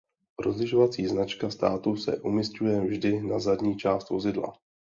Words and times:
Rozlišovací 0.39 1.07
značka 1.07 1.49
státu 1.49 1.95
se 1.95 2.17
umisťuje 2.21 2.81
vždy 2.81 3.21
na 3.21 3.39
zadní 3.39 3.77
část 3.77 4.09
vozidla. 4.09 4.53